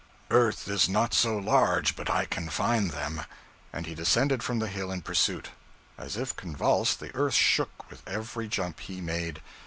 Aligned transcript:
earth 0.31 0.67
is 0.67 0.89
not 0.89 1.13
so 1.13 1.37
large 1.37 1.95
but 1.95 2.07
that 2.07 2.15
I 2.15 2.25
can 2.25 2.49
find 2.49 2.89
them;' 2.89 3.21
and 3.71 3.85
he 3.85 3.93
descended 3.93 4.41
from 4.41 4.57
the 4.57 4.67
hill 4.67 4.91
in 4.91 5.03
pursuit. 5.03 5.49
As 5.95 6.17
if 6.17 6.35
convulsed, 6.35 6.99
the 6.99 7.13
earth 7.15 7.35
shook 7.35 7.87
with 7.87 8.01
every 8.07 8.47
jump 8.47 8.79
he 8.79 8.99
made. 8.99 9.41